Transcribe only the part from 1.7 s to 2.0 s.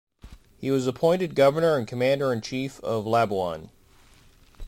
and